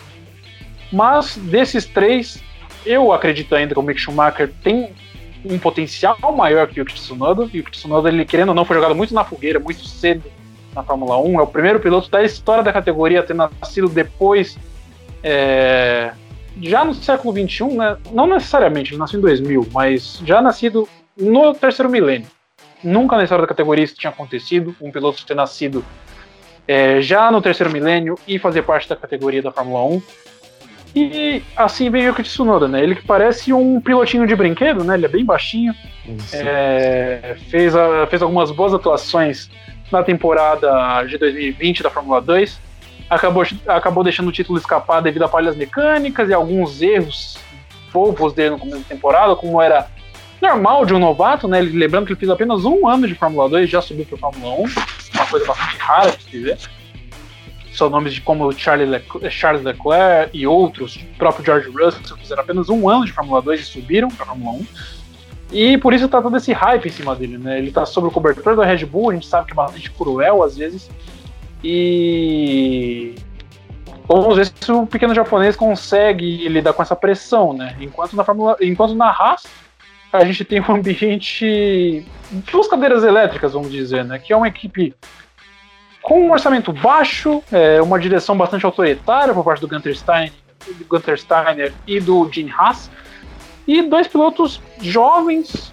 Mas 0.92 1.36
desses 1.36 1.86
três, 1.86 2.42
eu 2.84 3.12
acredito 3.12 3.54
ainda 3.54 3.74
que 3.74 3.80
o 3.80 3.82
Mick 3.82 4.00
Schumacher 4.00 4.52
tem 4.62 4.90
um 5.44 5.58
potencial 5.58 6.18
maior 6.34 6.66
que 6.66 6.80
o 6.80 6.84
Tsunoda, 6.84 7.48
e 7.52 7.60
o 7.60 7.64
Tsunoda, 7.64 8.08
ele 8.08 8.24
querendo 8.24 8.50
ou 8.50 8.54
não, 8.54 8.64
foi 8.64 8.76
jogado 8.76 8.94
muito 8.94 9.12
na 9.12 9.24
fogueira, 9.24 9.60
muito 9.60 9.86
cedo 9.86 10.24
na 10.74 10.82
Fórmula 10.82 11.18
1, 11.18 11.38
é 11.38 11.42
o 11.42 11.46
primeiro 11.46 11.80
piloto 11.80 12.10
da 12.10 12.22
história 12.22 12.62
da 12.62 12.72
categoria 12.72 13.20
a 13.20 13.22
ter 13.22 13.34
nascido 13.34 13.88
depois, 13.88 14.58
é, 15.22 16.12
já 16.60 16.84
no 16.84 16.94
século 16.94 17.32
21, 17.32 17.76
né? 17.76 17.96
não 18.10 18.26
necessariamente, 18.26 18.92
ele 18.92 18.98
nasceu 18.98 19.18
em 19.18 19.22
2000, 19.22 19.68
mas 19.72 20.20
já 20.24 20.40
nascido 20.40 20.88
no 21.16 21.54
terceiro 21.54 21.90
milênio. 21.90 22.26
Nunca 22.82 23.16
na 23.16 23.24
história 23.24 23.42
da 23.42 23.48
categoria 23.48 23.84
isso 23.84 23.94
tinha 23.94 24.10
acontecido, 24.10 24.74
um 24.80 24.90
piloto 24.90 25.24
ter 25.24 25.34
nascido 25.34 25.84
é, 26.66 27.00
já 27.00 27.30
no 27.30 27.40
terceiro 27.40 27.72
milênio 27.72 28.18
e 28.26 28.38
fazer 28.38 28.62
parte 28.62 28.88
da 28.88 28.96
categoria 28.96 29.42
da 29.42 29.52
Fórmula 29.52 29.84
1. 29.84 30.02
E 30.94 31.42
assim 31.56 31.90
veio 31.90 32.12
o 32.12 32.22
Tsunoda, 32.22 32.68
né? 32.68 32.82
Ele 32.82 32.94
que 32.94 33.04
parece 33.04 33.52
um 33.52 33.80
pilotinho 33.80 34.26
de 34.26 34.36
brinquedo, 34.36 34.84
né? 34.84 34.94
Ele 34.94 35.06
é 35.06 35.08
bem 35.08 35.24
baixinho. 35.24 35.74
É, 36.32 37.36
fez, 37.48 37.74
a, 37.74 38.06
fez 38.06 38.22
algumas 38.22 38.50
boas 38.52 38.72
atuações 38.72 39.50
na 39.90 40.04
temporada 40.04 41.02
de 41.02 41.18
2020 41.18 41.82
da 41.82 41.90
Fórmula 41.90 42.20
2. 42.20 42.60
Acabou, 43.10 43.44
acabou 43.66 44.04
deixando 44.04 44.28
o 44.28 44.32
título 44.32 44.56
escapar 44.56 45.00
devido 45.00 45.24
a 45.24 45.28
falhas 45.28 45.56
mecânicas 45.56 46.28
e 46.28 46.32
alguns 46.32 46.80
erros 46.80 47.38
bobos 47.92 48.32
dele 48.32 48.50
no 48.50 48.58
começo 48.58 48.78
da 48.78 48.88
temporada, 48.88 49.36
como 49.36 49.60
era 49.60 49.88
normal 50.40 50.86
de 50.86 50.94
um 50.94 50.98
novato, 50.98 51.48
né? 51.48 51.60
Lembrando 51.60 52.06
que 52.06 52.12
ele 52.12 52.20
fez 52.20 52.30
apenas 52.30 52.64
um 52.64 52.86
ano 52.86 53.06
de 53.08 53.14
Fórmula 53.14 53.48
2 53.48 53.68
já 53.68 53.82
subiu 53.82 54.04
para 54.04 54.18
Fórmula 54.18 54.54
1, 54.54 54.64
uma 55.14 55.26
coisa 55.26 55.46
bastante 55.46 55.76
rara 55.78 56.10
de 56.12 56.22
se 56.22 56.38
ver 56.38 56.58
são 57.74 57.90
nomes 57.90 58.14
de 58.14 58.20
como 58.20 58.46
Leclerc, 58.46 59.30
Charles 59.30 59.64
Leclerc 59.64 60.30
e 60.32 60.46
outros, 60.46 60.96
o 60.96 61.18
próprio 61.18 61.44
George 61.44 61.68
Russell, 61.70 62.16
fizeram 62.16 62.42
apenas 62.42 62.68
um 62.68 62.88
ano 62.88 63.04
de 63.04 63.12
Fórmula 63.12 63.42
2 63.42 63.60
e 63.60 63.64
subiram 63.64 64.08
para 64.08 64.26
Fórmula 64.26 64.58
1. 64.58 64.66
E 65.52 65.78
por 65.78 65.92
isso 65.92 66.08
tá 66.08 66.22
todo 66.22 66.36
esse 66.36 66.52
hype 66.52 66.86
em 66.86 66.92
cima 66.92 67.14
dele, 67.14 67.36
né? 67.36 67.58
Ele 67.58 67.70
tá 67.70 67.84
sob 67.84 68.06
o 68.06 68.10
cobertor 68.10 68.56
da 68.56 68.64
Red 68.64 68.84
Bull, 68.86 69.10
a 69.10 69.14
gente 69.14 69.26
sabe 69.26 69.46
que 69.46 69.52
é 69.52 69.56
bastante 69.56 69.90
cruel 69.90 70.42
às 70.42 70.56
vezes. 70.56 70.88
E 71.62 73.14
vamos 74.06 74.36
ver 74.36 74.46
se 74.46 74.72
o 74.72 74.86
pequeno 74.86 75.14
japonês 75.14 75.56
consegue 75.56 76.48
lidar 76.48 76.72
com 76.72 76.82
essa 76.82 76.96
pressão, 76.96 77.52
né? 77.52 77.76
Enquanto 77.80 78.14
na 78.14 78.24
Fórmula, 78.24 78.56
enquanto 78.60 78.94
na 78.94 79.08
Haas 79.10 79.44
a 80.12 80.24
gente 80.24 80.44
tem 80.44 80.60
um 80.60 80.72
ambiente 80.72 82.06
duas 82.52 82.68
cadeiras 82.68 83.02
elétricas, 83.02 83.52
vamos 83.52 83.72
dizer, 83.72 84.04
né? 84.04 84.18
Que 84.18 84.32
é 84.32 84.36
uma 84.36 84.46
equipe 84.46 84.94
com 86.04 86.20
um 86.20 86.30
orçamento 86.30 86.70
baixo, 86.70 87.42
é, 87.50 87.80
uma 87.80 87.98
direção 87.98 88.36
bastante 88.36 88.66
autoritária 88.66 89.32
por 89.32 89.42
parte 89.42 89.60
do 89.60 89.66
Gunter, 89.66 89.96
Stein, 89.96 90.30
do 90.78 90.84
Gunter 90.84 91.18
Steiner 91.18 91.72
e 91.86 91.98
do 91.98 92.30
Gene 92.30 92.52
Haas, 92.52 92.90
e 93.66 93.80
dois 93.80 94.06
pilotos 94.06 94.60
jovens, 94.82 95.72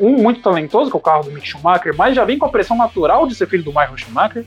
um 0.00 0.22
muito 0.22 0.40
talentoso, 0.40 0.90
que 0.90 0.96
é 0.96 0.98
o 0.98 1.02
carro 1.02 1.24
do 1.24 1.32
Mick 1.32 1.46
Schumacher, 1.46 1.94
mas 1.94 2.16
já 2.16 2.24
vem 2.24 2.38
com 2.38 2.46
a 2.46 2.48
pressão 2.48 2.78
natural 2.78 3.26
de 3.26 3.34
ser 3.34 3.46
filho 3.46 3.62
do 3.62 3.70
Michael 3.70 3.98
Schumacher, 3.98 4.46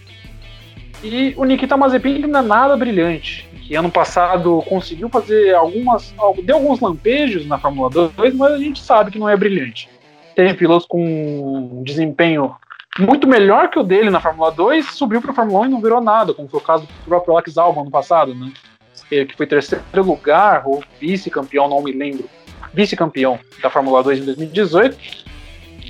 e 1.03 1.35
o 1.37 1.45
Nikita 1.45 1.77
Mazepin 1.77 2.21
não 2.21 2.39
é 2.39 2.43
nada 2.43 2.75
brilhante, 2.75 3.47
que 3.61 3.75
ano 3.75 3.91
passado 3.91 4.63
conseguiu 4.67 5.07
fazer 5.07 5.53
algumas. 5.53 6.15
deu 6.43 6.55
alguns 6.55 6.79
lampejos 6.79 7.45
na 7.45 7.59
Fórmula 7.59 7.91
2, 7.91 8.33
mas 8.33 8.53
a 8.53 8.57
gente 8.57 8.81
sabe 8.81 9.11
que 9.11 9.19
não 9.19 9.29
é 9.29 9.37
brilhante. 9.37 9.87
Teve 10.35 10.55
pilotos 10.55 10.87
com 10.87 10.99
um 10.99 11.83
desempenho 11.83 12.55
muito 12.99 13.27
melhor 13.27 13.69
que 13.69 13.79
o 13.79 13.83
dele 13.83 14.09
na 14.09 14.19
Fórmula 14.19 14.51
2, 14.51 14.85
subiu 14.87 15.21
para 15.21 15.31
a 15.31 15.35
Fórmula 15.35 15.61
1 15.61 15.65
e 15.65 15.69
não 15.69 15.81
virou 15.81 16.01
nada, 16.01 16.33
como 16.33 16.49
foi 16.49 16.59
o 16.59 16.63
caso 16.63 16.85
do 16.85 16.93
próprio 17.05 17.33
Alex 17.33 17.57
Albon 17.57 17.81
ano 17.81 17.91
passado, 17.91 18.35
né? 18.35 18.51
Ele 19.09 19.25
que 19.25 19.35
foi 19.35 19.47
terceiro 19.47 19.83
lugar, 19.95 20.63
ou 20.65 20.83
vice-campeão, 20.99 21.67
não 21.67 21.81
me 21.81 21.91
lembro, 21.91 22.29
vice-campeão 22.73 23.39
da 23.61 23.69
Fórmula 23.69 24.03
2 24.03 24.19
em 24.19 24.25
2018, 24.25 24.97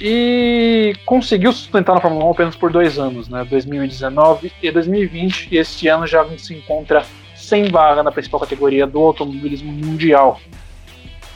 e 0.04 0.96
conseguiu 1.06 1.52
sustentar 1.52 1.94
na 1.94 2.02
Fórmula 2.02 2.26
1 2.26 2.32
apenas 2.32 2.56
por 2.56 2.72
dois 2.72 2.98
anos, 2.98 3.30
né? 3.30 3.46
2019 3.50 4.52
e 4.62 4.72
2020, 4.72 5.50
e 5.52 5.58
este 5.58 5.88
ano 5.88 6.08
já 6.08 6.26
se 6.38 6.56
encontra 6.56 7.06
sem 7.36 7.66
vaga 7.66 8.02
na 8.02 8.12
principal 8.12 8.40
categoria 8.40 8.88
do 8.88 9.00
automobilismo 9.00 9.72
mundial. 9.72 10.40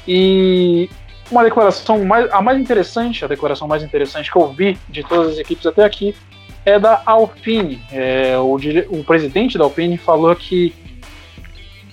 E 0.08 0.90
uma 1.32 1.44
declaração 1.44 2.04
mais, 2.06 2.32
a 2.32 2.42
mais 2.42 2.60
interessante, 2.60 3.26
a 3.26 3.28
declaração 3.28 3.68
mais 3.68 3.84
interessante 3.84 4.32
que 4.32 4.38
eu 4.38 4.48
vi 4.48 4.78
de 4.90 5.04
todas 5.04 5.34
as 5.34 5.38
equipes 5.38 5.66
até 5.66 5.84
aqui 5.84 6.16
é 6.66 6.80
da 6.80 7.02
Alpine. 7.06 7.82
É, 7.92 8.38
o, 8.38 8.58
o 8.90 9.04
presidente 9.04 9.58
da 9.58 9.64
Alpine 9.64 9.98
falou 9.98 10.36
que 10.36 10.74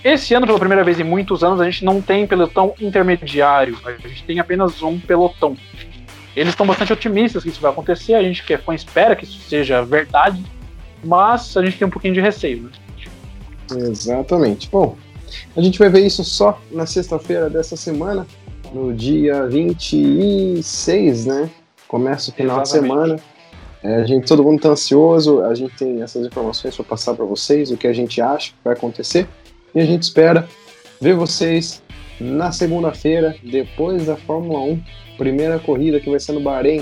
esse 0.03 0.33
ano, 0.33 0.45
pela 0.45 0.59
primeira 0.59 0.83
vez 0.83 0.99
em 0.99 1.03
muitos 1.03 1.43
anos, 1.43 1.61
a 1.61 1.65
gente 1.65 1.85
não 1.85 2.01
tem 2.01 2.27
pelotão 2.27 2.73
intermediário, 2.81 3.77
a 3.85 4.07
gente 4.07 4.23
tem 4.25 4.39
apenas 4.39 4.81
um 4.81 4.99
pelotão. 4.99 5.55
Eles 6.35 6.49
estão 6.49 6.65
bastante 6.65 6.91
otimistas 6.91 7.43
que 7.43 7.49
isso 7.49 7.61
vai 7.61 7.71
acontecer, 7.71 8.15
a 8.15 8.23
gente 8.23 8.43
que 8.43 8.53
é 8.53 8.57
fã 8.57 8.73
espera 8.73 9.15
que 9.15 9.23
isso 9.23 9.39
seja 9.47 9.83
verdade, 9.83 10.43
mas 11.03 11.55
a 11.55 11.63
gente 11.63 11.77
tem 11.77 11.87
um 11.87 11.91
pouquinho 11.91 12.13
de 12.13 12.19
receio. 12.19 12.63
Né? 12.63 12.71
Exatamente. 13.89 14.67
Bom, 14.69 14.97
a 15.55 15.61
gente 15.61 15.79
vai 15.79 15.87
ver 15.87 16.05
isso 16.05 16.23
só 16.23 16.59
na 16.71 16.85
sexta-feira 16.85 17.49
dessa 17.49 17.77
semana, 17.77 18.27
no 18.73 18.93
dia 18.93 19.45
26, 19.47 21.25
né? 21.27 21.49
Começa 21.87 22.31
o 22.31 22.33
final 22.33 22.61
Exatamente. 22.61 22.89
de 22.89 22.93
semana. 22.93 23.19
É, 23.83 23.95
a 23.95 24.03
gente, 24.05 24.25
todo 24.25 24.43
mundo 24.43 24.57
está 24.57 24.69
ansioso, 24.69 25.43
a 25.43 25.53
gente 25.53 25.75
tem 25.75 26.01
essas 26.01 26.25
informações 26.25 26.75
para 26.75 26.85
passar 26.85 27.13
para 27.13 27.25
vocês, 27.25 27.69
o 27.69 27.77
que 27.77 27.85
a 27.85 27.93
gente 27.93 28.21
acha 28.21 28.51
que 28.51 28.57
vai 28.63 28.73
acontecer. 28.73 29.27
E 29.75 29.79
a 29.79 29.85
gente 29.85 30.03
espera 30.03 30.47
ver 30.99 31.15
vocês 31.15 31.83
na 32.19 32.51
segunda-feira, 32.51 33.35
depois 33.43 34.05
da 34.05 34.15
Fórmula 34.15 34.59
1, 34.59 34.81
primeira 35.17 35.59
corrida 35.59 35.99
que 35.99 36.09
vai 36.09 36.19
ser 36.19 36.31
no 36.31 36.39
Bahrein. 36.39 36.81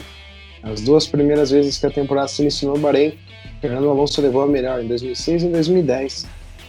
As 0.62 0.82
duas 0.82 1.08
primeiras 1.08 1.50
vezes 1.50 1.78
que 1.78 1.88
a 1.88 1.92
temporada 1.92 2.28
se 2.28 2.44
iniciou 2.44 2.76
no 2.76 2.80
Bahrein, 2.80 3.18
Fernando 3.60 3.90
Alonso 3.90 4.22
levou 4.22 4.44
a 4.44 4.48
melhor 4.48 4.84
em 4.84 4.88
2006 4.88 5.44
e 5.44 5.46
em 5.48 5.52
2010. 5.52 6.28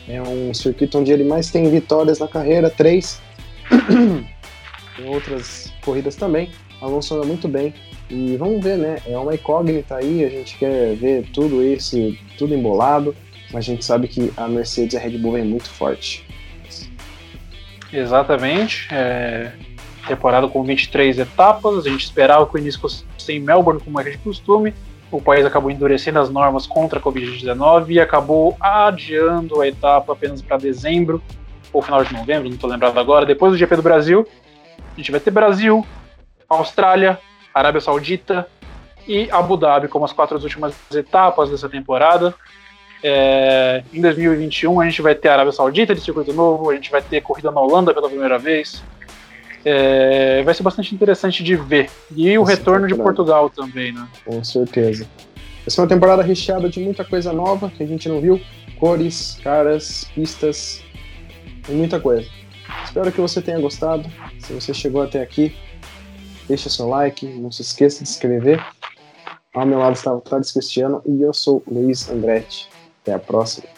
É 0.08 0.22
um 0.22 0.54
circuito 0.54 0.98
onde 0.98 1.12
ele 1.12 1.24
mais 1.24 1.50
tem 1.50 1.68
vitórias 1.70 2.18
na 2.18 2.26
carreira, 2.26 2.70
três. 2.70 3.20
em 5.02 5.08
outras 5.08 5.72
corridas 5.84 6.16
também. 6.16 6.50
Alonso 6.80 7.14
anda 7.14 7.26
muito 7.26 7.48
bem. 7.48 7.74
E 8.10 8.36
vamos 8.36 8.62
ver, 8.62 8.76
né? 8.76 8.98
É 9.06 9.16
uma 9.16 9.34
incógnita 9.34 9.96
aí, 9.96 10.24
a 10.24 10.28
gente 10.28 10.56
quer 10.58 10.94
ver 10.96 11.26
tudo 11.32 11.62
isso, 11.62 11.96
tudo 12.36 12.54
embolado, 12.54 13.14
mas 13.52 13.64
a 13.64 13.66
gente 13.66 13.84
sabe 13.84 14.08
que 14.08 14.32
a 14.36 14.48
Mercedes 14.48 14.94
e 14.94 14.96
a 14.96 15.00
Red 15.00 15.18
Bull 15.18 15.36
é 15.36 15.42
muito 15.42 15.68
forte. 15.70 16.26
Exatamente. 17.92 18.88
É... 18.90 19.52
Temporada 20.06 20.48
com 20.48 20.64
23 20.64 21.20
etapas, 21.20 21.86
a 21.86 21.88
gente 21.88 22.04
esperava 22.04 22.44
que 22.46 22.56
o 22.56 22.58
início 22.58 22.80
fosse 22.80 23.04
em 23.28 23.38
Melbourne, 23.38 23.80
como 23.80 24.00
é 24.00 24.04
de 24.04 24.18
costume. 24.18 24.74
O 25.12 25.20
país 25.20 25.44
acabou 25.44 25.70
endurecendo 25.70 26.18
as 26.18 26.28
normas 26.28 26.66
contra 26.66 26.98
a 26.98 27.02
Covid-19 27.02 27.90
e 27.90 28.00
acabou 28.00 28.56
adiando 28.58 29.60
a 29.60 29.68
etapa 29.68 30.12
apenas 30.12 30.42
para 30.42 30.56
dezembro, 30.56 31.22
ou 31.72 31.82
final 31.82 32.02
de 32.02 32.12
novembro, 32.14 32.48
não 32.48 32.54
estou 32.54 32.68
lembrado 32.68 32.98
agora, 32.98 33.24
depois 33.24 33.52
do 33.52 33.58
GP 33.58 33.76
do 33.76 33.82
Brasil, 33.82 34.26
a 34.94 34.96
gente 34.96 35.10
vai 35.10 35.20
ter 35.20 35.30
Brasil, 35.30 35.86
Austrália, 36.48 37.18
Arábia 37.54 37.80
Saudita 37.80 38.46
e 39.06 39.28
Abu 39.30 39.56
Dhabi 39.56 39.88
como 39.88 40.04
as 40.04 40.12
quatro 40.12 40.38
últimas 40.38 40.74
etapas 40.94 41.50
dessa 41.50 41.68
temporada. 41.68 42.34
É, 43.02 43.82
em 43.92 44.00
2021 44.00 44.80
a 44.80 44.84
gente 44.84 45.02
vai 45.02 45.14
ter 45.14 45.28
a 45.28 45.32
Arábia 45.34 45.52
Saudita 45.52 45.94
de 45.94 46.00
circuito 46.00 46.32
novo, 46.32 46.70
a 46.70 46.74
gente 46.74 46.90
vai 46.90 47.02
ter 47.02 47.20
corrida 47.20 47.50
na 47.50 47.60
Holanda 47.60 47.92
pela 47.92 48.08
primeira 48.08 48.38
vez. 48.38 48.82
É, 49.64 50.42
vai 50.42 50.54
ser 50.54 50.62
bastante 50.62 50.94
interessante 50.94 51.42
de 51.42 51.54
ver. 51.56 51.88
E 52.14 52.36
o 52.36 52.42
retorno 52.42 52.86
de 52.86 52.94
Portugal 52.94 53.48
também, 53.48 53.92
né? 53.92 54.06
Com 54.24 54.42
certeza. 54.42 55.08
Essa 55.66 55.80
é 55.80 55.82
uma 55.82 55.88
temporada 55.88 56.22
recheada 56.22 56.68
de 56.68 56.80
muita 56.80 57.04
coisa 57.04 57.32
nova 57.32 57.70
que 57.70 57.82
a 57.82 57.86
gente 57.86 58.08
não 58.08 58.20
viu. 58.20 58.40
Cores, 58.78 59.38
caras, 59.42 60.10
pistas 60.12 60.82
muita 61.68 62.00
coisa. 62.00 62.28
Espero 62.84 63.12
que 63.12 63.20
você 63.20 63.40
tenha 63.40 63.60
gostado. 63.60 64.08
Se 64.44 64.52
você 64.52 64.74
chegou 64.74 65.02
até 65.02 65.22
aqui, 65.22 65.54
deixa 66.48 66.68
seu 66.68 66.88
like, 66.88 67.26
não 67.26 67.50
se 67.50 67.62
esqueça 67.62 68.02
de 68.02 68.08
se 68.08 68.14
inscrever. 68.16 68.64
Ao 69.54 69.66
meu 69.66 69.78
lado 69.78 69.94
está 69.94 70.12
o 70.12 70.20
Thales 70.20 70.50
Cristiano 70.50 71.02
e 71.06 71.22
eu 71.22 71.32
sou 71.32 71.62
Luiz 71.66 72.08
Andretti. 72.10 72.68
Até 73.02 73.14
a 73.14 73.18
próxima. 73.18 73.71